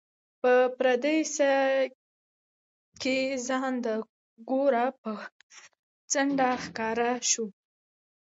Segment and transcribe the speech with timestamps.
[0.41, 1.83] په پردېسۍ
[3.01, 3.17] کې
[3.47, 3.87] ځان د
[4.49, 5.11] ګور په
[6.11, 7.45] څنډه ښکاره شو.